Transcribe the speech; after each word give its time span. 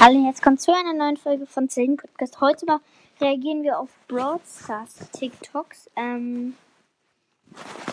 Hallo, 0.00 0.24
jetzt 0.26 0.44
kommt 0.44 0.60
zu 0.60 0.72
einer 0.72 0.94
neuen 0.94 1.16
Folge 1.16 1.44
von 1.44 1.68
Zelden 1.68 1.96
Podcast. 1.96 2.40
Heute 2.40 2.66
mal 2.66 2.78
reagieren 3.20 3.64
wir 3.64 3.80
auf 3.80 3.90
Broadstars 4.06 5.10
TikToks. 5.10 5.90
Ähm, 5.96 6.56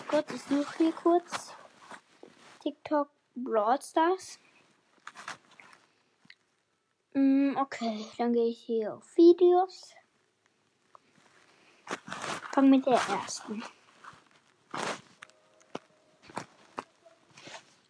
kurz, 0.06 0.32
ich 0.32 0.42
suche 0.42 0.76
hier 0.78 0.92
kurz 0.92 1.52
TikTok 2.62 3.08
Broadstars. 3.34 4.38
Mm, 7.14 7.56
okay, 7.56 8.06
dann 8.18 8.32
gehe 8.32 8.50
ich 8.50 8.60
hier 8.60 8.94
auf 8.94 9.16
Videos. 9.16 9.92
Fangen 12.52 12.70
mit 12.70 12.86
der 12.86 13.00
ersten. 13.00 13.64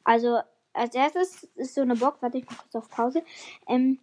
Also, 0.05 0.41
als 0.73 0.95
erstes 0.95 1.45
ist 1.55 1.75
so 1.75 1.83
eine 1.83 1.97
Box, 1.97 2.23
warte 2.23 2.39
ich 2.39 2.47
mal 2.47 2.57
kurz 2.57 2.75
auf 2.77 2.89
Pause. 2.89 3.23
Ähm, 3.69 3.99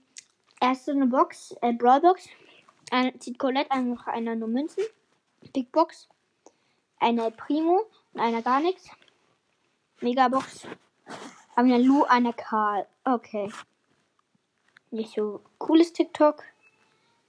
erst 0.64 0.89
eine 0.89 1.07
Box, 1.07 1.55
äh, 1.62 1.73
Brawlbox. 1.73 2.30
Eine, 2.90 3.17
zieht 3.20 3.38
Colette 3.38 3.71
einfach 3.71 4.08
einer 4.08 4.35
nur 4.35 4.48
Münzen. 4.48 4.84
Big 5.54 5.71
Box. 5.71 6.08
Eine 6.99 7.31
Primo 7.31 7.81
und 8.13 8.20
einer 8.21 8.41
gar 8.41 8.62
nichts. 8.62 8.90
Megabox. 9.99 10.68
Einer 11.55 11.80
Lu, 11.80 12.04
einer 12.04 12.34
Karl. 12.34 12.88
Okay. 13.04 13.52
Nicht 14.91 15.13
so 15.13 15.41
cooles 15.57 15.91
TikTok. 15.91 16.44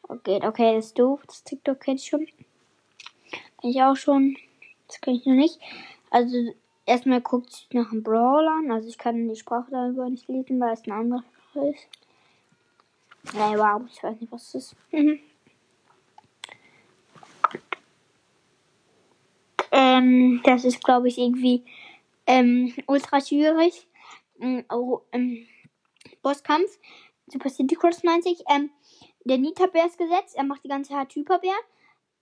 Okay, 0.03 0.41
okay, 0.45 0.77
das 0.77 0.87
ist 0.87 0.99
doof. 0.99 1.23
Das 1.27 1.43
TikTok 1.43 1.81
kenn 1.81 1.97
ich 1.97 2.07
schon. 2.07 2.27
Kenn 3.61 3.71
ich 3.71 3.83
auch 3.83 3.97
schon. 3.97 4.37
Das 4.87 5.01
kenn 5.01 5.15
ich 5.15 5.27
noch 5.27 5.35
nicht. 5.35 5.59
Also, 6.11 6.53
erstmal 6.87 7.21
guckt 7.21 7.53
sich 7.53 7.69
nach 7.73 7.91
einem 7.91 8.03
Brawler 8.03 8.59
an. 8.59 8.71
Also, 8.71 8.89
ich 8.89 8.99
kann 8.99 9.29
die 9.29 9.37
Sprache 9.37 9.71
darüber 9.71 10.09
nicht 10.09 10.29
lesen, 10.29 10.61
weil 10.61 10.75
es 10.75 10.87
ein 10.87 10.93
anderer 10.93 11.25
ist. 11.55 11.89
Nee, 13.33 13.59
wow, 13.59 13.83
ich 13.91 14.03
weiß 14.03 14.21
nicht, 14.21 14.33
was 14.33 14.53
das 14.53 14.65
ist. 14.65 14.77
Mhm. 14.93 15.21
ähm, 19.75 20.41
das 20.45 20.65
ist, 20.65 20.83
glaube 20.83 21.09
ich, 21.09 21.19
irgendwie 21.19 21.65
ähm, 22.27 22.73
ultra 22.87 23.21
schwierig. 23.21 23.87
Ähm, 24.41 24.65
ähm, 25.13 25.47
Bosskampf. 26.23 26.79
Super 27.27 27.51
City 27.51 27.75
Cross 27.75 28.05
90. 28.05 28.45
Ähm, 28.51 28.71
der 29.25 29.39
Nita-Bär 29.39 29.87
ist 29.87 29.99
gesetzt. 29.99 30.37
Er 30.37 30.45
macht 30.45 30.65
die 30.65 30.69
ganze 30.69 30.93
Zeit 30.93 31.15
Hyperbär. 31.15 31.57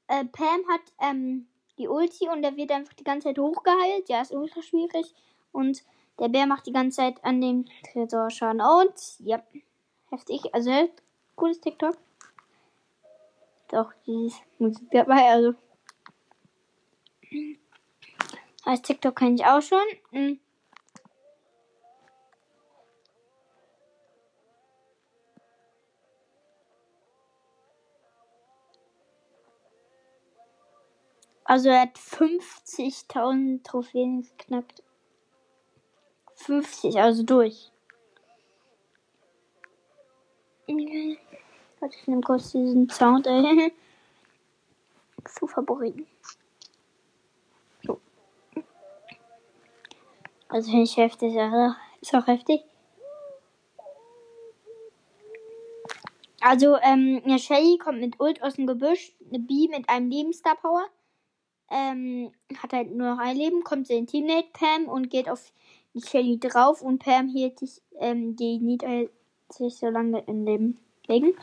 Äh, 0.08 0.24
Pam 0.24 0.62
hat 0.68 0.80
ähm, 1.00 1.46
die 1.78 1.88
Ulti 1.88 2.28
und 2.28 2.42
der 2.42 2.56
wird 2.56 2.70
einfach 2.70 2.94
die 2.94 3.04
ganze 3.04 3.28
Zeit 3.28 3.38
hochgeheilt. 3.38 4.08
Ja, 4.08 4.22
ist 4.22 4.32
ultra 4.32 4.62
schwierig. 4.62 5.14
Und 5.50 5.82
der 6.18 6.28
Bär 6.28 6.46
macht 6.46 6.66
die 6.66 6.72
ganze 6.72 6.96
Zeit 6.96 7.24
an 7.24 7.40
dem 7.40 7.66
Tresor 7.92 8.30
Schaden. 8.30 8.60
Und, 8.60 8.94
ja, 9.18 9.42
heftig. 10.12 10.54
Also, 10.54 10.88
cooles 11.34 11.60
TikTok. 11.60 11.96
Doch, 13.68 13.92
dieses 14.06 14.38
Musik 14.58 14.88
dabei, 14.90 15.30
also. 15.30 15.54
Als 18.64 18.82
TikTok 18.82 19.16
kenne 19.16 19.34
ich 19.34 19.44
auch 19.44 19.62
schon. 19.62 19.80
Hm. 20.10 20.38
Also 31.44 31.68
er 31.70 31.82
hat 31.82 31.98
50.000 31.98 33.62
Trophäen 33.64 34.22
geknackt. 34.22 34.82
50, 36.36 36.98
also 36.98 37.24
durch. 37.24 37.71
Warte, 40.66 41.96
ich 41.96 42.06
nehme 42.06 42.22
kurz 42.22 42.52
diesen 42.52 42.88
Sound 42.88 43.26
äh, 43.26 43.70
zu 45.24 45.46
Favoriten. 45.46 46.06
So. 47.84 48.00
Also 50.48 50.70
finde 50.70 50.84
ich 50.84 50.96
heftig, 50.96 51.34
ja. 51.34 51.76
Ist 52.00 52.14
auch 52.14 52.26
heftig. 52.26 52.62
Also, 56.40 56.76
ähm, 56.82 57.22
eine 57.24 57.38
Shelly 57.38 57.78
kommt 57.78 58.00
mit 58.00 58.18
Ult 58.20 58.42
aus 58.42 58.54
dem 58.54 58.66
Gebüsch, 58.66 59.14
eine 59.28 59.38
B 59.38 59.68
mit 59.68 59.88
einem 59.88 60.10
Lebensstar 60.10 60.56
Power 60.56 60.88
ähm, 61.72 62.30
hat 62.58 62.72
halt 62.72 62.94
nur 62.94 63.14
noch 63.14 63.18
ein 63.18 63.36
Leben, 63.36 63.64
kommt 63.64 63.88
den 63.88 64.06
Teammate 64.06 64.48
Pam 64.52 64.88
und 64.88 65.08
geht 65.08 65.28
auf 65.28 65.52
die 65.94 66.02
Shelly 66.02 66.38
drauf 66.38 66.82
und 66.82 66.98
Pam 66.98 67.28
hielt 67.28 67.58
sich, 67.58 67.80
ähm, 67.98 68.36
die 68.36 68.58
Nita 68.58 69.04
sich 69.52 69.76
so 69.76 69.88
lange 69.88 70.20
in 70.26 70.46
dem 70.46 70.78
Legen, 71.06 71.34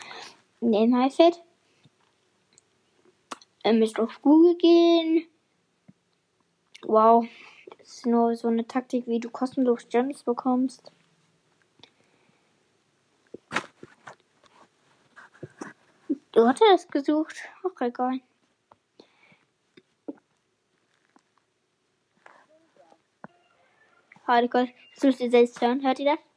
in 0.62 0.72
dem 0.72 0.96
Highfeld. 0.96 1.42
Ähm, 3.64 3.80
müsst 3.80 4.00
auf 4.00 4.22
Google 4.22 4.56
gehen. 4.56 5.28
Wow. 6.84 7.28
Das 7.78 7.88
ist 7.90 8.06
nur 8.06 8.36
so 8.36 8.48
eine 8.48 8.66
Taktik, 8.66 9.08
wie 9.08 9.20
du 9.20 9.30
kostenlos 9.30 9.88
Gems 9.90 10.24
bekommst. 10.24 10.92
Du 16.32 16.48
hattest 16.48 16.92
gesucht. 16.92 17.36
Ach, 17.64 17.82
egal. 17.82 18.22
Warte 24.26 24.48
kurz. 24.48 24.70
Das 24.94 25.04
müsst 25.04 25.20
ihr 25.22 25.32
selbst 25.32 25.60
hören. 25.60 25.84
Hört 25.84 26.00
ihr 26.00 26.06
das? 26.06 26.29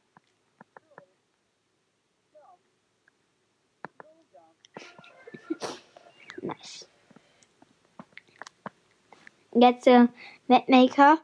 Jetzt 9.53 9.87
äh, 9.87 10.07
Mapmaker. 10.47 11.19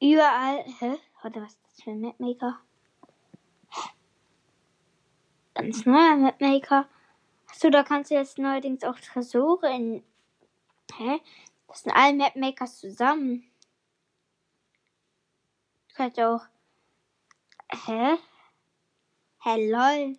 Überall. 0.00 0.64
Hä? 0.78 0.98
Warte, 1.22 1.42
was 1.42 1.52
ist 1.52 1.62
das 1.64 1.82
für 1.82 1.90
ein 1.90 2.00
Mapmaker? 2.00 2.60
Ganz 5.54 5.84
neuer 5.86 6.16
Mapmaker. 6.16 6.88
Achso, 7.48 7.70
da 7.70 7.82
kannst 7.82 8.10
du 8.10 8.14
jetzt 8.14 8.38
neuerdings 8.38 8.84
auch 8.84 8.98
Tresore 8.98 9.74
in. 9.74 10.02
Hä? 10.96 11.20
Das 11.68 11.82
sind 11.82 11.92
alle 11.92 12.16
Mapmakers 12.16 12.78
zusammen 12.78 13.50
kannst 16.00 16.18
auch. 16.18 16.46
Hä? 17.86 18.16
Hä, 19.44 19.70
lol. 19.70 20.18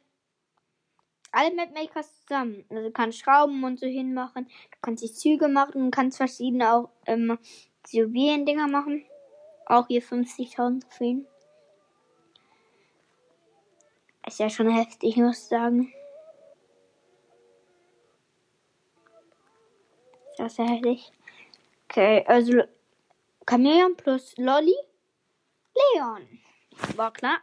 Alle 1.31 1.55
Mapmakers 1.55 2.21
zusammen. 2.21 2.65
Also 2.69 2.83
du 2.83 2.91
kannst 2.91 3.19
Schrauben 3.19 3.63
und 3.63 3.79
so 3.79 3.87
hinmachen. 3.87 4.45
Du 4.45 4.77
kannst 4.81 5.03
die 5.03 5.11
Züge 5.11 5.47
machen 5.47 5.81
und 5.81 5.91
kannst 5.91 6.17
verschiedene 6.17 6.73
auch 6.73 6.89
ähm, 7.05 7.37
Juwelen-Dinger 7.89 8.67
machen. 8.67 9.05
Auch 9.65 9.87
hier 9.87 10.01
50.000 10.01 10.81
Trophäen. 10.81 11.25
Ist 14.27 14.39
ja 14.39 14.49
schon 14.49 14.69
heftig, 14.69 15.17
muss 15.17 15.39
ich 15.39 15.43
sagen. 15.45 15.93
Ist 20.31 20.39
ja 20.39 20.49
sehr 20.49 20.67
heftig. 20.67 21.11
Okay, 21.89 22.23
also 22.27 22.63
Chameleon 23.45 23.95
plus 23.95 24.33
Lolly 24.37 24.75
Leon. 25.75 26.39
War 26.95 27.11
klar. 27.11 27.39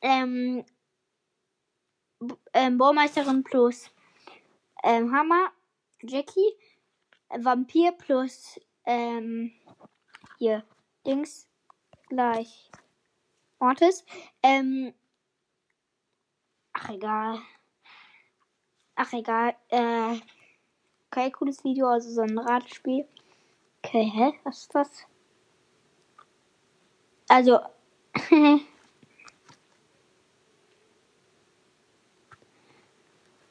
Ähm, 0.00 0.64
ähm, 2.52 2.78
Baumeisterin 2.78 3.44
plus 3.44 3.90
ähm, 4.82 5.12
Hammer, 5.12 5.50
Jackie, 6.02 6.52
Vampir 7.30 7.92
plus 7.92 8.60
ähm, 8.84 9.52
hier 10.38 10.64
Dings 11.06 11.48
gleich 12.08 12.70
Mortis. 13.58 14.04
Ähm, 14.42 14.92
ach 16.72 16.90
egal. 16.90 17.40
Ach 18.96 19.12
egal. 19.12 19.56
Äh, 19.68 20.20
okay, 21.06 21.30
cooles 21.30 21.64
Video, 21.64 21.88
also 21.88 22.10
so 22.10 22.20
ein 22.22 22.38
Radspiel. 22.38 23.08
Okay, 23.78 24.10
hä? 24.14 24.32
Was 24.44 24.62
ist 24.62 24.74
das? 24.74 25.06
Also. 27.28 27.60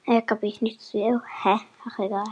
ja, 0.06 0.20
glaube 0.22 0.48
ich 0.48 0.62
nicht 0.62 0.82
so. 0.82 1.22
Hä? 1.44 1.60
Ach, 1.86 2.00
egal. 2.00 2.26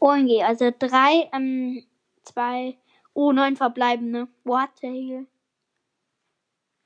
OMG, 0.00 0.42
also 0.42 0.70
drei, 0.78 1.28
ähm, 1.32 1.84
zwei, 2.22 2.76
oh, 3.14 3.32
neun 3.32 3.56
verbleibende. 3.56 4.28
What 4.44 4.70
the 4.80 4.86
hell? 4.86 5.26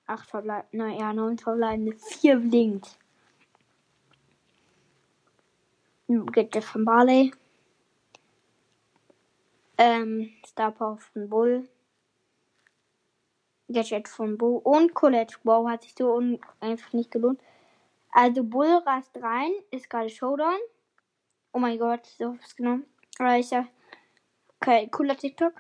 Acht 0.07 0.31
verbleibende, 0.31 0.77
nein, 0.77 0.99
ja, 0.99 1.13
neun 1.13 1.39
verbleibende. 1.39 1.97
Vier 1.97 2.37
blinkt. 2.37 2.99
Geht 6.09 6.55
der 6.55 6.63
von 6.63 6.85
Barley. 6.85 7.33
Ähm, 9.79 10.31
Star 10.47 10.71
Power 10.71 10.99
von 10.99 11.29
Bull. 11.29 11.69
Gadget 13.69 14.09
von 14.09 14.37
Bo 14.37 14.57
und 14.59 14.95
Colette. 14.95 15.37
Wow, 15.45 15.69
hat 15.69 15.83
sich 15.83 15.95
so 15.95 16.21
einfach 16.61 16.93
nicht 16.93 17.11
gelohnt. 17.11 17.41
Also 18.13 18.45
Bull 18.45 18.83
rast 18.87 19.17
rein, 19.23 19.53
ist 19.71 19.89
gerade 19.89 20.11
Showdown. 20.11 20.59
Oh 21.53 21.59
mein 21.59 21.79
Gott, 21.79 22.07
so 22.07 22.39
was 22.39 22.55
genommen. 22.55 22.87
Aber 23.19 23.39
ist 23.39 23.53
ja 23.53 23.67
okay, 24.61 24.89
cooler 24.89 25.17
TikTok. 25.17 25.55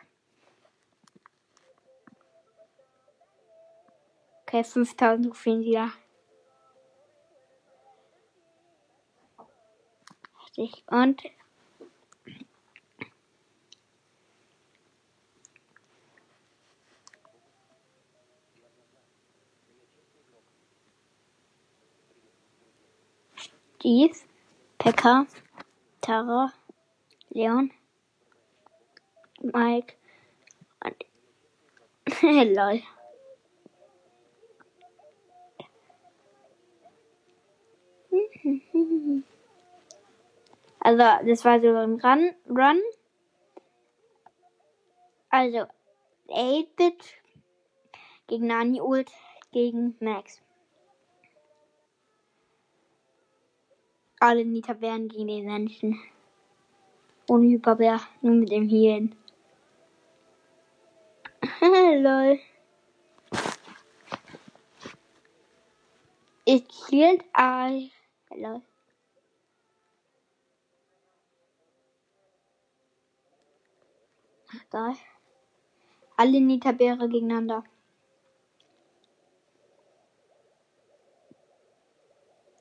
Okay, 4.43 4.62
5000 4.62 5.26
Trophäen 5.26 5.60
wieder. 5.60 5.93
Und 10.88 11.22
Pekka, 25.02 25.26
Tara, 26.00 26.52
Leon, 27.34 27.72
Mike 29.43 29.96
und 30.84 30.94
lol. 32.54 32.82
Also, 40.84 40.99
das 40.99 41.44
war 41.44 41.60
so 41.60 41.69
ein 41.69 42.00
Run. 42.00 42.34
Run. 42.48 42.81
Also, 45.31 45.66
8-Bit 46.28 47.14
gegen 48.26 48.48
Nani 48.48 48.81
Ult 48.81 49.12
gegen 49.52 49.96
Max. 50.00 50.43
Alle 54.22 54.44
Nita 54.44 54.72
Bären 54.72 55.08
gegen 55.08 55.26
den 55.26 55.46
Menschen. 55.46 56.00
Ohne 57.28 57.48
Hyperbär, 57.48 58.00
nur 58.20 58.36
mit 58.36 58.52
dem 58.52 58.69
Healen. 58.69 59.16
Lol. 61.60 62.38
It 66.44 66.69
killed 66.69 67.24
I. 67.36 67.90
Lol. 68.36 68.62
Da. 74.70 74.94
Alle 76.16 76.40
Nita-Bäre 76.40 77.08
gegeneinander. 77.08 77.64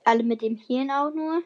Alle 0.03 0.23
mit 0.23 0.41
dem 0.41 0.57
Hirn 0.57 0.89
auch 0.91 1.11
nur. 1.13 1.43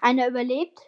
Einer 0.00 0.28
überlebt. 0.28 0.80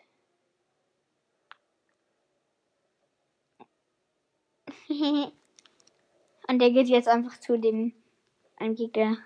Und 6.48 6.58
der 6.58 6.70
geht 6.70 6.88
jetzt 6.88 7.08
einfach 7.08 7.38
zu 7.40 7.58
dem 7.58 7.94
einem 8.56 8.74
Gegner. 8.74 9.18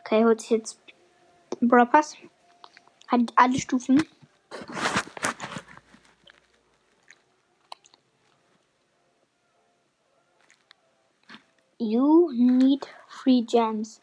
Okay, 0.00 0.24
holt 0.24 0.40
sich 0.40 0.50
jetzt 0.50 0.80
Brawl 1.60 1.86
Pass. 1.86 2.16
Hat 3.08 3.32
alle 3.36 3.58
Stufen. 3.58 4.02
You 11.84 12.32
need 12.32 12.88
free 13.06 13.42
gems. 13.42 14.00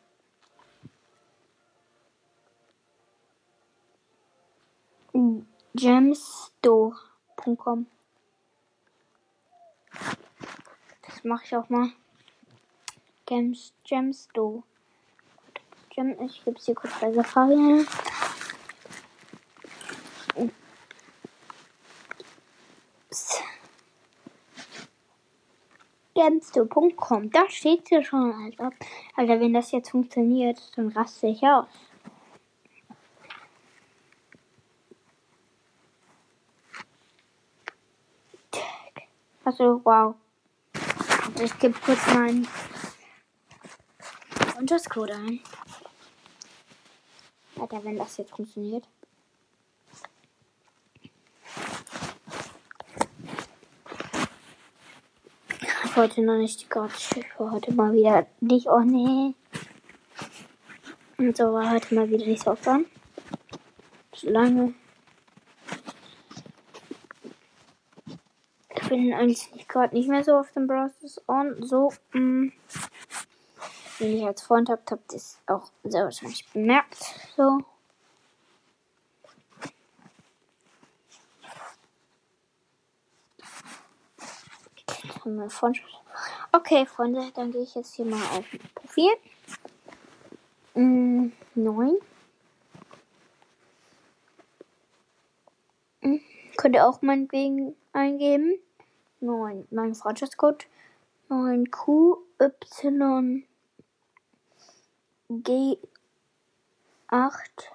Gemstore.com 5.75 7.87
Das 11.07 11.23
mache 11.23 11.45
ich 11.45 11.55
auch 11.55 11.69
mal. 11.69 11.89
Gems, 13.25 13.73
Gemstore. 13.83 14.61
Gem, 15.89 16.21
ich 16.21 16.45
gebe 16.45 16.59
es 16.59 16.67
hier 16.67 16.75
kurz 16.75 16.93
bei 16.99 17.11
Safari 17.11 17.83
ein. 26.21 26.39
Gemstore.com, 26.39 27.31
da 27.31 27.49
steht 27.49 27.87
sie 27.87 28.03
schon, 28.03 28.33
Alter. 28.33 28.71
Alter, 29.15 29.39
wenn 29.39 29.53
das 29.53 29.71
jetzt 29.71 29.89
funktioniert, 29.89 30.59
dann 30.75 30.89
raste 30.89 31.27
ich 31.27 31.41
aus. 31.43 31.65
Also, 39.43 39.81
wow. 39.83 40.15
Ich 41.43 41.57
gebe 41.57 41.77
kurz 41.83 42.05
meinen 42.13 42.47
Unterscode 44.59 45.11
ein. 45.11 45.39
Alter, 47.59 47.83
wenn 47.83 47.97
das 47.97 48.17
jetzt 48.17 48.31
funktioniert. 48.31 48.87
Heute 55.93 56.21
noch 56.21 56.37
nicht 56.37 56.69
gratis. 56.69 57.09
Ich 57.17 57.25
war 57.37 57.51
heute 57.51 57.73
mal 57.73 57.91
wieder 57.91 58.25
nicht. 58.39 58.67
Oh 58.67 58.79
nee. 58.79 59.35
Und 61.17 61.35
so 61.35 61.51
war 61.51 61.69
heute 61.69 61.93
mal 61.93 62.09
wieder 62.09 62.25
nicht 62.25 62.43
so 62.43 62.51
oft 62.51 62.65
an. 62.65 62.85
Solange. 64.15 64.73
Ich 68.73 68.87
bin 68.87 69.13
eigentlich 69.13 69.67
gerade 69.67 69.93
nicht 69.93 70.07
mehr 70.07 70.23
so 70.23 70.37
auf 70.37 70.51
dem 70.53 70.67
Browser 70.67 71.21
on. 71.27 71.61
So. 71.61 71.91
Mh. 72.13 72.53
Wenn 73.99 74.17
ich 74.17 74.25
als 74.25 74.43
Freund 74.43 74.69
habt, 74.69 74.91
habt 74.91 75.11
ihr 75.11 75.17
es 75.17 75.39
auch 75.47 75.71
sehr 75.83 76.05
wahrscheinlich 76.05 76.47
bemerkt. 76.53 77.03
So. 77.35 77.65
Haben 85.23 85.35
wir 85.35 85.51
Freundschaft. 85.51 86.01
Okay, 86.51 86.87
Freunde, 86.87 87.31
dann 87.35 87.51
gehe 87.51 87.61
ich 87.61 87.75
jetzt 87.75 87.93
hier 87.93 88.05
mal 88.05 88.23
auf 88.37 88.45
Profil. 88.73 89.11
Mm, 90.73 91.27
9. 91.53 91.97
Mm, 96.01 96.17
könnt 96.57 96.75
ihr 96.75 96.87
auch 96.87 97.03
meinetwegen 97.03 97.75
eingeben. 97.93 98.57
9. 99.19 99.67
Mein 99.69 99.93
Freundschaftscode. 99.93 100.65
9QY 101.29 103.43
G 105.29 105.77
8 107.07 107.71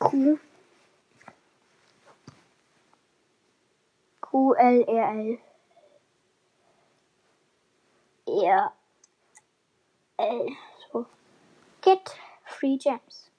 Q 0.00 0.40
Q 4.20 4.54
L 4.58 4.84
R 4.88 5.10
L 5.10 5.38
R 8.26 8.72
L 10.18 10.48
so 10.92 11.06
get 11.82 12.16
free 12.46 12.78
gems. 12.78 13.30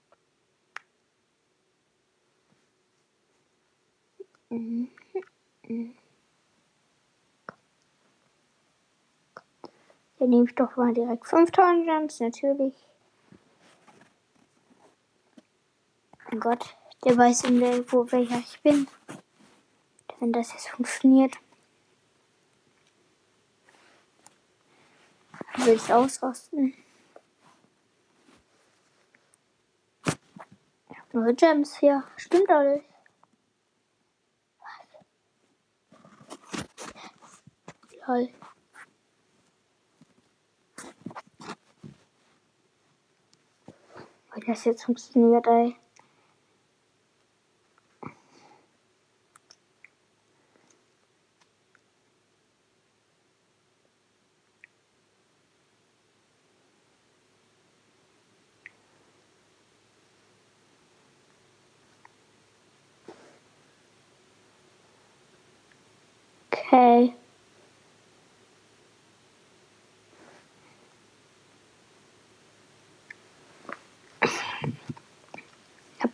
Mhm. 4.50 4.90
Mhm. 5.68 5.96
Dann 10.20 10.30
nehme 10.30 10.46
ich 10.46 10.54
doch 10.54 10.76
mal 10.76 10.94
direkt 10.94 11.26
5000 11.26 11.86
Gems, 11.86 12.20
natürlich. 12.20 12.76
Oh 16.34 16.38
Gott, 16.38 16.78
der 17.04 17.18
weiß 17.18 17.44
in 17.44 17.60
der, 17.60 17.92
wo 17.92 18.10
welcher 18.10 18.40
ich 18.40 18.62
bin. 18.62 18.88
Wenn 20.20 20.32
das 20.32 20.54
jetzt 20.54 20.70
funktioniert, 20.70 21.36
will 25.58 25.74
ich 25.74 25.92
ausrosten. 25.94 26.74
Ich 30.90 30.98
hab 30.98 31.14
nur 31.14 31.34
Gems 31.34 31.78
hier. 31.78 32.04
Stimmt 32.16 32.50
alles. 32.50 32.82
Lol. 38.08 38.30
Wenn 44.34 44.46
das 44.48 44.64
jetzt 44.64 44.86
funktioniert, 44.86 45.46
ey. 45.48 45.81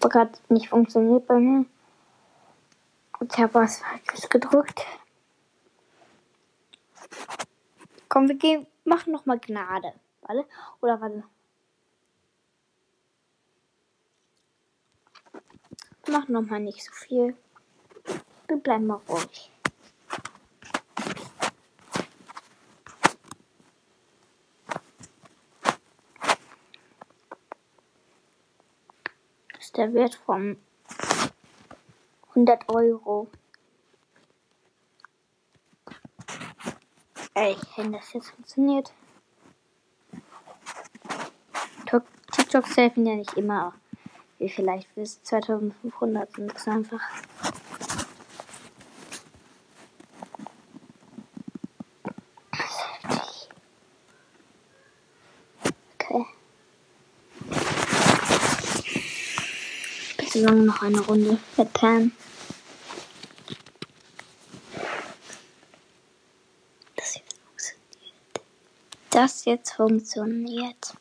Hat 0.04 0.12
gerade 0.12 0.32
nicht 0.50 0.70
funktioniert 0.70 1.25
bei 1.27 1.39
mir. 1.39 1.66
Ich 3.20 3.38
habe 3.38 3.54
was 3.56 3.82
Falsches 3.82 4.30
gedrückt. 4.30 4.86
Komm, 8.08 8.27
wir 8.27 8.36
gehen, 8.36 8.68
machen 8.84 9.12
noch 9.12 9.25
mal 9.25 9.39
Gnade. 9.39 9.94
Warte. 10.22 10.46
Oder 10.82 11.01
warte. 11.01 11.24
Machen 16.10 16.34
noch 16.34 16.44
mal 16.44 16.60
nicht 16.60 16.84
so 16.84 16.92
viel. 16.94 17.36
Wir 18.48 18.58
bleiben 18.58 18.88
mal 18.88 19.01
ruhig. 19.10 19.51
Der 29.77 29.93
Wert 29.93 30.15
von 30.15 30.57
100 32.29 32.67
Euro. 32.69 33.27
Ey, 37.34 37.55
wenn 37.75 37.91
das 37.93 38.13
jetzt 38.13 38.31
funktioniert. 38.31 38.91
Tok- 41.86 42.03
TikToks 42.31 42.75
helfen 42.77 43.05
ja 43.05 43.15
nicht 43.15 43.34
immer. 43.34 43.74
Wie 44.39 44.50
vielleicht 44.50 44.93
bis 44.96 45.22
2500 45.24 46.31
sind 46.34 46.53
es 46.55 46.67
einfach. 46.67 47.01
Lang 60.41 60.65
noch 60.65 60.82
eine 60.84 61.00
Runde 61.00 61.39
mit 61.58 61.74
Pam. 61.74 62.12
Das 66.96 67.15
jetzt 67.15 67.34
funktioniert. 67.36 68.44
Das 69.10 69.46
jetzt 69.46 69.74
funktioniert. 69.74 70.94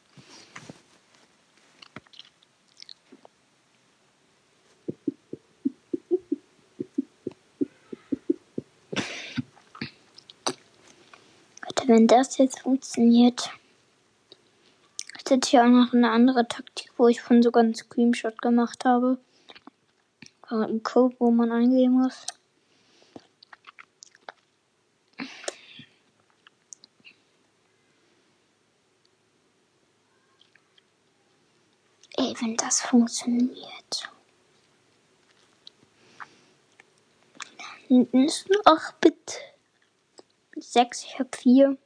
Wenn 11.88 12.08
das 12.08 12.38
jetzt 12.38 12.60
funktioniert. 12.60 13.48
Ich 15.26 15.32
hätte 15.32 15.48
hier 15.50 15.64
auch 15.64 15.68
noch 15.68 15.92
eine 15.92 16.12
andere 16.12 16.46
Taktik, 16.46 16.92
wo 16.96 17.08
ich 17.08 17.20
von 17.20 17.42
sogar 17.42 17.64
einen 17.64 17.74
Screenshot 17.74 18.40
gemacht 18.40 18.84
habe. 18.84 19.18
Ein 20.42 20.84
Code, 20.84 21.16
wo 21.18 21.32
man 21.32 21.50
eingeben 21.50 21.94
muss. 21.94 22.24
Ey, 32.16 32.32
wenn 32.40 32.56
das 32.56 32.82
funktioniert. 32.82 34.08
Ist 37.88 38.48
ein 38.48 38.60
8-Bit. 38.64 39.40
6, 40.56 41.02
ich 41.02 41.18
hab 41.18 41.34
4. 41.34 41.76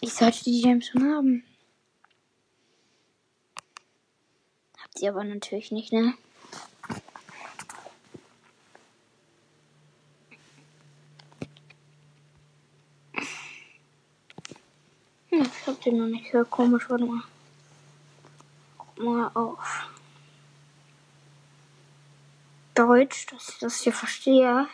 Ich 0.00 0.12
sollte 0.12 0.44
die 0.44 0.62
Gems 0.62 0.86
schon 0.86 1.02
haben. 1.02 1.44
Habt 4.82 5.00
ihr 5.00 5.10
aber 5.10 5.24
natürlich 5.24 5.72
nicht, 5.72 5.92
ne? 5.92 6.14
Hm, 15.30 15.42
ich 15.42 15.66
hab 15.66 15.80
den 15.82 15.98
noch 15.98 16.06
nicht 16.06 16.30
gehört. 16.30 16.50
Komisch, 16.50 16.88
warte 16.88 17.04
mal. 17.04 17.22
Guck 18.78 18.98
mal 18.98 19.30
auf. 19.34 19.90
Deutsch, 22.74 23.26
dass 23.26 23.48
ich 23.48 23.58
das 23.58 23.80
hier 23.80 23.92
verstehe. 23.92 24.68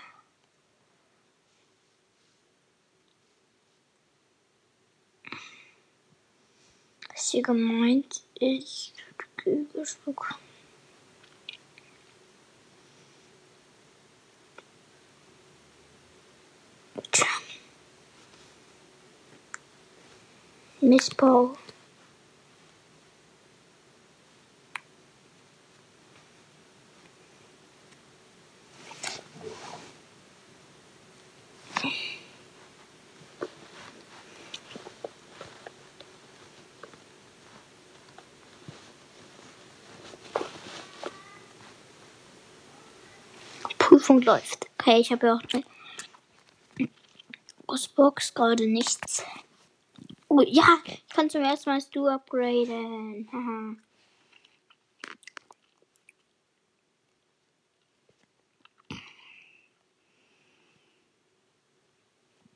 Was 7.14 7.21
hier 7.32 7.42
gemeint 7.42 8.22
ist, 8.38 8.92
Kügelstück. 9.36 10.34
Tja. 17.10 17.26
Prüfung 43.92 44.22
läuft. 44.22 44.70
Okay, 44.78 45.00
ich 45.00 45.12
habe 45.12 45.26
ja 45.26 45.34
auch 45.34 45.42
aus 47.66 47.88
Box 47.88 48.32
gerade 48.32 48.66
nichts. 48.66 49.22
Oh 50.28 50.40
ja, 50.40 50.78
ich 50.86 51.06
kann 51.08 51.28
zum 51.28 51.42
ersten 51.42 51.68
Mal 51.68 51.80
Stu 51.82 52.06
upgraden. 52.08 53.28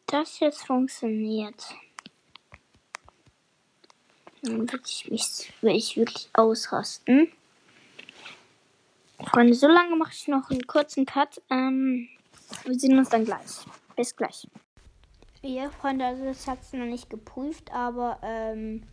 Das 0.09 0.39
jetzt 0.39 0.65
funktioniert. 0.65 1.75
Dann 4.41 4.61
würde 4.61 4.83
ich 4.87 5.11
mich 5.11 5.53
will 5.61 5.75
ich 5.75 5.97
wirklich 5.97 6.31
ausrasten. 6.33 7.33
Freunde, 9.27 9.55
so 9.55 9.67
lange 9.67 9.97
mache 9.97 10.13
ich 10.13 10.29
noch 10.29 10.51
einen 10.51 10.67
kurzen 10.67 11.05
Cut. 11.05 11.43
Ähm, 11.51 12.09
wir 12.65 12.79
sehen 12.79 12.97
uns 12.97 13.09
dann 13.09 13.25
gleich. 13.25 13.67
Bis 13.97 14.15
gleich. 14.15 14.49
Ja, 15.43 15.71
Freunde, 15.71 16.07
also 16.07 16.25
das 16.25 16.47
hat 16.47 16.63
es 16.63 16.73
noch 16.73 16.87
nicht 16.87 17.11
geprüft, 17.11 17.73
aber 17.73 18.19
ähm, 18.23 18.87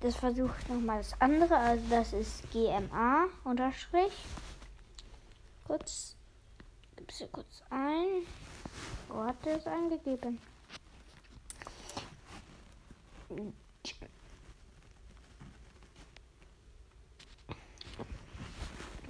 das 0.00 0.16
versucht 0.16 0.68
nochmal 0.68 0.98
das 0.98 1.20
andere. 1.20 1.56
Also 1.56 1.84
das 1.90 2.12
ist 2.12 2.50
GMA 2.50 3.26
unterstrich. 3.44 4.12
Kurz, 5.66 6.16
gib's 6.96 7.18
hier 7.18 7.28
kurz 7.28 7.62
ein. 7.70 8.26
Wo 9.08 9.22
hat 9.22 9.46
er 9.46 9.58
es 9.58 9.66
eingegeben? 9.66 10.38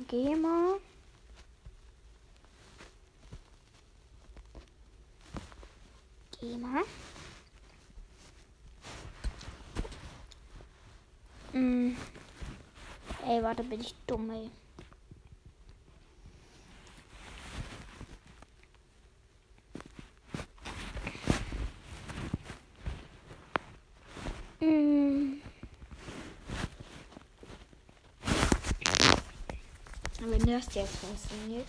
GEMA. 0.09 0.79
GEMA. 6.41 6.83
Hm. 11.53 11.97
Ey, 13.27 13.43
warte, 13.43 13.63
bin 13.65 13.83
ich 13.83 13.95
dumm, 14.07 14.31
ey. 14.31 14.51
Wenn 30.21 30.38
das 30.53 30.75
jetzt 30.75 30.97
funktioniert. 30.97 31.67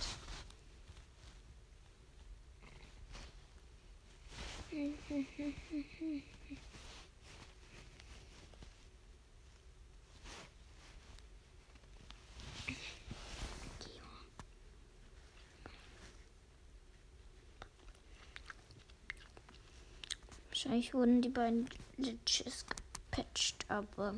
Wahrscheinlich 20.61 20.93
wurden 20.93 21.21
die 21.21 21.29
beiden 21.29 21.69
Glitches 21.95 22.65
gepatcht, 22.67 23.65
aber. 23.69 24.13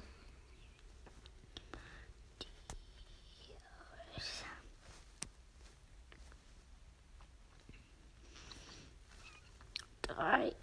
Drei. 10.01 10.55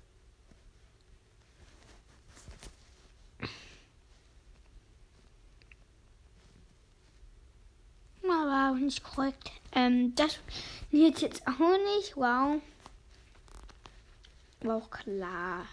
Nicht 8.75 9.03
korrekt. 9.03 9.51
Ähm, 9.73 10.15
das 10.15 10.39
wird 10.91 11.21
jetzt 11.21 11.47
auch 11.47 11.59
nicht. 11.59 12.17
Wow. 12.17 12.61
War 14.61 14.77
auch 14.77 14.91
klar. 14.91 15.67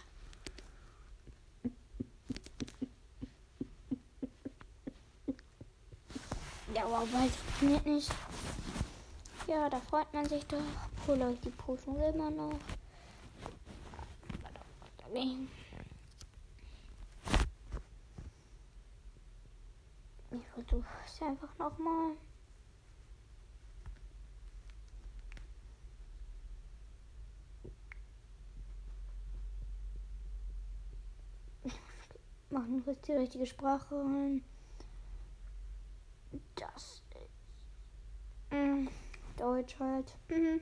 Ja, 6.74 6.84
wow, 6.86 7.08
weil 7.14 7.30
funktioniert 7.30 7.86
nicht. 7.86 8.12
Ja, 9.48 9.70
da 9.70 9.80
freut 9.80 10.14
man 10.14 10.28
sich 10.28 10.46
doch. 10.48 10.60
Hol 11.08 11.22
euch 11.22 11.40
die 11.42 11.52
Potion 11.52 12.02
immer 12.02 12.30
noch. 12.32 12.60
Ich 20.32 20.48
versuche 20.54 20.86
es 21.06 21.22
einfach 21.22 21.58
nochmal. 21.58 22.18
Machen 32.50 32.84
kurz 32.84 33.02
die 33.02 33.14
richtige 33.14 33.46
Sprache 33.46 33.96
rein. 33.96 34.44
Das 36.56 36.84
ist 36.84 37.04
mm, 38.52 38.88
Deutsch 39.38 39.80
halt. 39.80 40.18
Mhm. 40.30 40.62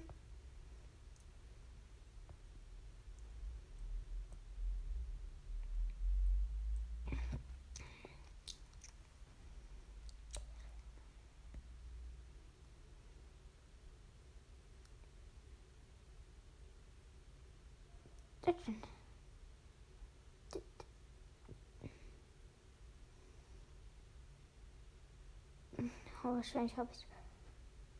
Aber 26.24 26.36
wahrscheinlich 26.36 26.76
habe 26.78 26.90
ich. 26.94 27.06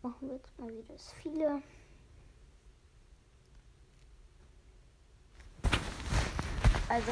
Machen 0.02 0.28
wir 0.28 0.36
jetzt 0.36 0.60
mal 0.60 0.70
wieder 0.70 0.94
das 0.94 1.14
viele. 1.22 1.62
Also, 6.90 7.12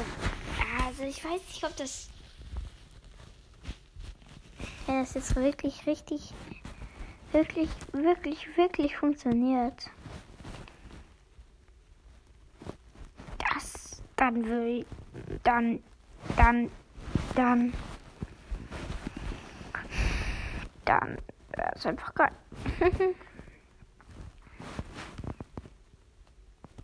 also 0.86 1.02
ich 1.04 1.24
weiß 1.24 1.40
nicht, 1.48 1.64
ob 1.64 1.76
das. 1.76 2.08
Wenn 4.86 5.00
das 5.00 5.14
jetzt 5.14 5.36
wirklich 5.36 5.86
richtig, 5.86 6.34
wirklich, 7.32 7.70
wirklich, 7.92 8.56
wirklich 8.56 8.96
funktioniert. 8.96 9.90
Das, 13.38 14.02
dann 14.16 14.44
würde 14.44 14.68
ich, 14.68 14.86
dann, 15.42 15.82
dann, 16.36 16.70
dann. 17.34 17.72
Dann 21.00 21.16
wäre 21.56 21.72
es 21.74 21.86
einfach 21.86 22.14
geil. 22.14 22.32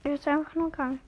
ist 0.05 0.27
einfach 0.27 0.55
nur 0.55 0.73
geil. 0.73 0.99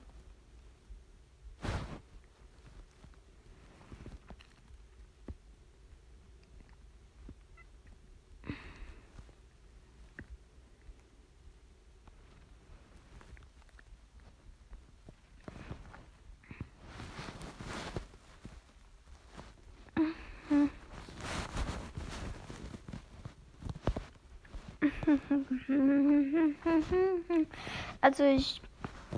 Also 28.01 28.23
ich. 28.23 28.61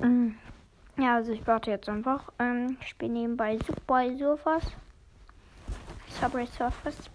Mm, 0.01 0.29
ja, 0.97 1.15
also 1.15 1.31
ich 1.31 1.45
warte 1.47 1.71
jetzt 1.71 1.89
einfach. 1.89 2.31
Ähm, 2.39 2.77
ich 2.81 2.95
bin 2.97 3.13
nebenbei 3.13 3.57
Subway 3.59 4.15
Surfers. 4.17 4.71
Subway 6.19 6.45
Surfers. 6.45 7.09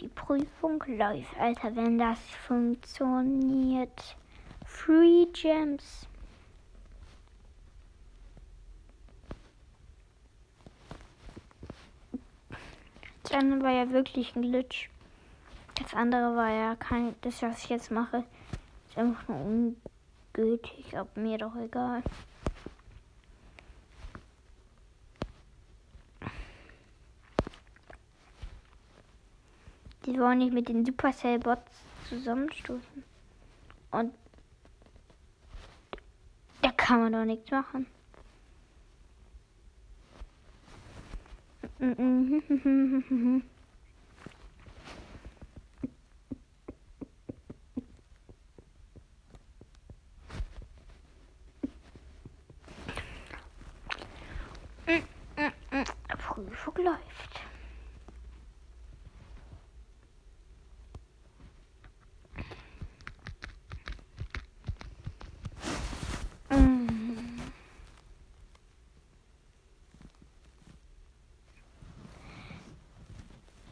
Die 0.00 0.08
Prüfung 0.08 0.82
läuft. 0.86 1.36
Alter, 1.38 1.74
wenn 1.76 1.98
das 1.98 2.18
funktioniert. 2.46 4.16
Free 4.64 5.26
Gems. 5.32 6.06
Eine 13.32 13.60
war 13.62 13.72
ja 13.72 13.90
wirklich 13.90 14.36
ein 14.36 14.42
Glitch. 14.42 14.90
Das 15.74 15.92
andere 15.92 16.36
war 16.36 16.50
ja 16.50 16.76
kein. 16.76 17.14
Das, 17.22 17.42
was 17.42 17.64
ich 17.64 17.70
jetzt 17.70 17.90
mache, 17.90 18.24
ist 18.88 18.98
einfach 18.98 19.28
nur 19.28 19.40
ungültig. 19.40 20.96
Aber 20.96 21.08
mir 21.20 21.38
doch 21.38 21.54
egal. 21.56 22.02
Die 30.06 30.20
wollen 30.20 30.38
nicht 30.38 30.52
mit 30.52 30.68
den 30.68 30.84
Supercell-Bots 30.84 31.72
zusammenstoßen. 32.08 33.04
Und 33.90 34.12
da 36.60 36.70
kann 36.72 37.00
man 37.00 37.12
doch 37.12 37.24
nichts 37.24 37.50
machen. 37.50 37.86
Prüfung 56.34 56.84
läuft. 56.84 57.40
Mm. 66.50 67.40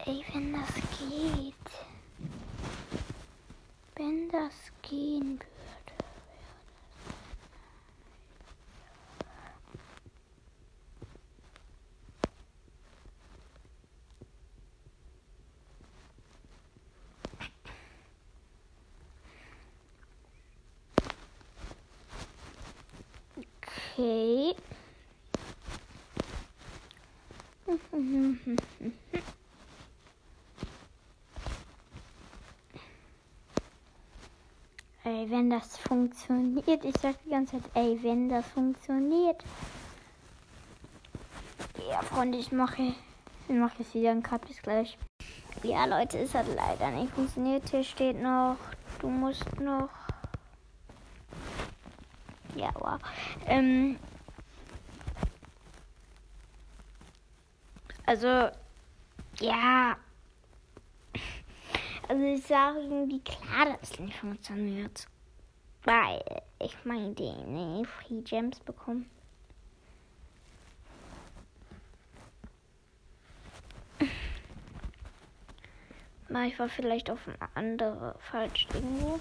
Ey, 0.05 0.12
wenn 0.31 0.53
das 0.53 0.75
geht. 0.99 1.55
Wenn 3.97 4.29
das 4.31 4.53
gehen 4.83 5.39
würde. 5.39 5.53
Okay. 23.37 24.55
Wenn 35.33 35.51
das 35.51 35.79
funktioniert. 35.79 36.85
Ich 36.85 36.95
sag 37.01 37.17
die 37.25 37.31
ganze 37.31 37.61
Zeit, 37.61 37.71
ey, 37.75 37.99
wenn 38.03 38.29
das 38.29 38.47
funktioniert. 38.49 39.43
Ja, 41.89 42.03
Freunde, 42.03 42.39
ich 42.39 42.53
mache, 42.53 42.95
ich 43.49 43.55
mache 43.55 43.79
jetzt 43.79 43.95
wieder 43.95 44.11
einen 44.11 44.23
Cut. 44.23 44.47
Bis 44.47 44.61
gleich. 44.61 44.99
Ja, 45.63 45.87
Leute, 45.87 46.19
es 46.19 46.35
hat 46.35 46.47
leider 46.55 46.91
nicht 46.91 47.13
funktioniert. 47.15 47.69
Hier 47.71 47.83
steht 47.83 48.21
noch, 48.21 48.57
du 49.01 49.09
musst 49.09 49.59
noch. 49.59 49.89
Ja, 52.55 52.71
wow. 52.75 53.01
Ähm, 53.47 53.99
also, 58.05 58.51
ja. 59.41 59.97
Also 62.09 62.23
ich 62.25 62.47
sage 62.47 62.81
irgendwie 62.81 63.21
klar, 63.21 63.77
dass 63.81 63.93
es 63.93 63.99
nicht 63.99 64.19
funktioniert. 64.19 65.07
Weil 65.85 66.23
ich 66.61 66.77
meine, 66.85 67.13
die 67.15 67.85
Free 67.85 68.21
Gems 68.23 68.61
bekommen. 68.61 69.11
Ich 76.47 76.59
war 76.59 76.69
vielleicht 76.69 77.11
auf 77.11 77.21
eine 77.27 77.37
andere 77.55 78.17
falsch 78.19 78.67
irgendwo. 78.73 79.21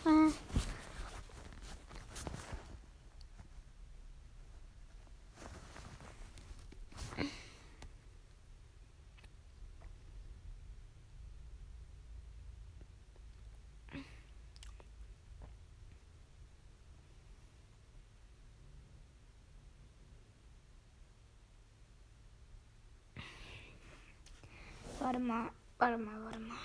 Warte 25.11 25.25
mal, 25.25 25.51
warte 25.77 25.97
mal, 25.97 26.23
warte 26.23 26.39
mal. 26.39 26.57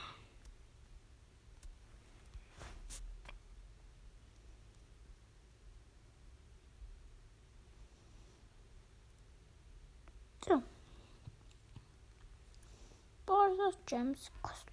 So. 10.46 10.62
Borders 13.26 13.74
Gems 13.84 14.30
kosten. 14.40 14.70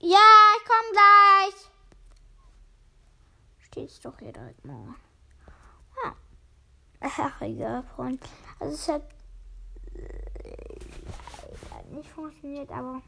Ja, 0.00 0.16
ich 0.56 0.64
komm 0.64 0.92
gleich. 0.92 1.70
Steht's 3.58 4.00
doch 4.00 4.18
hier 4.18 4.32
direkt 4.32 4.64
mal. 4.64 4.94
Ach, 7.00 7.42
egal, 7.42 7.82
Freund. 7.94 8.26
Also 8.58 8.74
es 8.74 8.88
hat 8.88 9.18
nicht 11.98 12.10
funktioniert, 12.10 12.70
aber. 12.70 13.02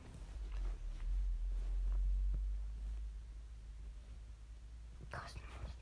Kostenlos. 5.11 5.75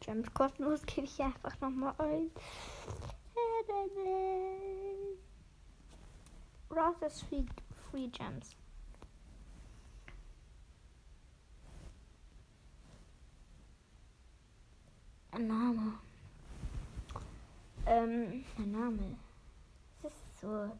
Gems 0.00 0.34
kostenlos 0.34 0.82
gebe 0.86 1.06
ich 1.06 1.20
einfach 1.20 1.60
nochmal 1.60 1.94
ein. 1.98 2.30
Roses 6.70 7.22
Free, 7.22 7.44
Free 7.90 8.08
Gems. 8.08 8.54
Name. 15.38 16.07
Ähm, 17.90 18.44
mein 18.58 18.70
Name. 18.70 19.16
Das 20.02 20.12
ist 20.12 20.40
so. 20.42 20.70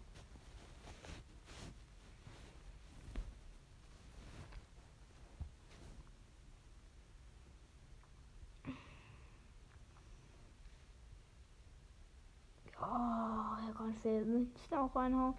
Oh, 12.79 13.92
viel 14.03 14.25
Münzen 14.27 14.75
auch 14.75 14.94
reinhauen. 14.94 15.35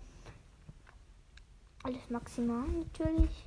Alles 1.84 2.10
maximal 2.10 2.68
natürlich. 2.68 3.46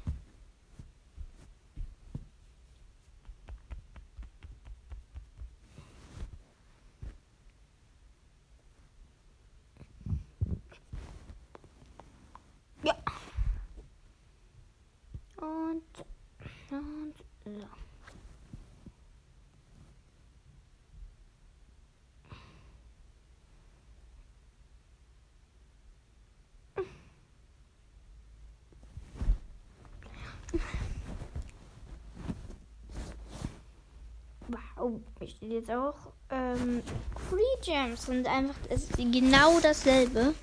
Oh, 34.82 34.98
ich 35.20 35.36
steht 35.36 35.52
jetzt 35.52 35.70
auch. 35.70 35.94
Ähm, 36.28 36.82
Free 37.30 37.38
Gems 37.64 38.08
und 38.08 38.26
einfach 38.26 38.56
ist 38.68 38.96
genau 38.96 39.60
dasselbe. 39.60 40.34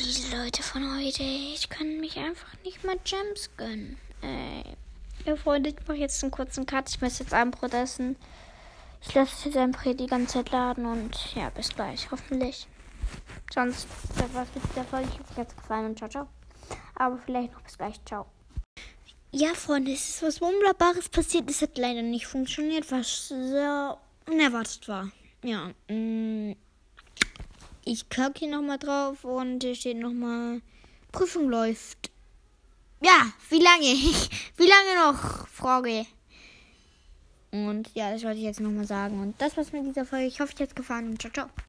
Diese 0.00 0.34
Leute 0.34 0.62
von 0.62 0.96
heute, 0.96 1.22
ich 1.22 1.68
kann 1.68 2.00
mich 2.00 2.16
einfach 2.18 2.48
nicht 2.64 2.82
mal 2.82 2.96
Gems 3.04 3.50
gönnen. 3.58 3.98
Ey. 4.22 4.64
Ja, 5.26 5.36
Freunde, 5.36 5.68
ich 5.68 5.76
mache 5.86 5.98
jetzt 5.98 6.22
einen 6.22 6.30
kurzen 6.30 6.64
Cut. 6.64 6.88
Ich 6.88 7.02
muss 7.02 7.18
jetzt 7.18 7.34
Abendbrot 7.34 7.74
essen. 7.74 8.16
Ich 9.02 9.12
lasse 9.12 9.34
es 9.36 9.44
jetzt 9.44 9.56
einfach 9.58 9.82
hier 9.82 9.96
die 9.96 10.06
ganze 10.06 10.34
Zeit 10.38 10.50
laden 10.50 10.86
und 10.86 11.34
ja, 11.34 11.50
bis 11.50 11.68
gleich, 11.68 12.10
hoffentlich. 12.10 12.66
Sonst, 13.52 13.86
das 14.16 14.32
war's 14.32 14.48
mit 14.54 14.64
der 14.74 14.84
Folge. 14.84 15.08
Ich 15.12 15.18
hoffe, 15.18 15.32
es 15.32 15.38
hat 15.38 15.56
gefallen 15.56 15.86
und 15.86 15.98
ciao, 15.98 16.08
ciao. 16.08 16.26
Aber 16.94 17.18
vielleicht 17.18 17.52
noch 17.52 17.60
bis 17.60 17.76
gleich, 17.76 18.02
ciao. 18.06 18.26
Ja, 19.30 19.52
Freunde, 19.52 19.92
es 19.92 20.08
ist 20.08 20.22
was 20.22 20.40
Wunderbares 20.40 21.10
passiert. 21.10 21.50
Es 21.50 21.60
hat 21.60 21.76
leider 21.76 22.00
nicht 22.00 22.26
funktioniert, 22.26 22.90
was 22.90 23.28
sehr 23.28 23.98
unerwartet 24.26 24.88
war. 24.88 25.10
Ja, 25.42 25.70
mm, 25.88 26.52
ich 27.84 28.08
klicke 28.08 28.38
hier 28.38 28.48
nochmal 28.48 28.78
drauf 28.78 29.24
und 29.24 29.62
hier 29.62 29.74
steht 29.74 29.98
nochmal, 29.98 30.62
Prüfung 31.12 31.50
läuft. 31.50 32.10
Ja, 33.02 33.30
wie 33.50 33.60
lange? 33.60 33.84
wie 34.56 34.66
lange 34.66 35.12
noch? 35.12 35.46
Frage. 35.48 36.06
Und 37.50 37.90
ja, 37.94 38.10
das 38.10 38.24
wollte 38.24 38.38
ich 38.38 38.44
jetzt 38.44 38.60
nochmal 38.60 38.86
sagen. 38.86 39.20
Und 39.20 39.40
das 39.40 39.56
war's 39.58 39.72
mit 39.72 39.86
dieser 39.86 40.06
Folge. 40.06 40.26
Ich 40.26 40.40
hoffe, 40.40 40.54
es 40.54 40.60
hat 40.60 40.74
gefallen. 40.74 41.18
Ciao, 41.18 41.32
ciao. 41.32 41.48